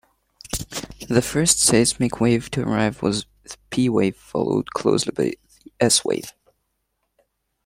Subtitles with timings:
[1.09, 5.39] The first seismic wave to arrive was the P-wave, followed closely by the
[5.79, 6.33] S-wave.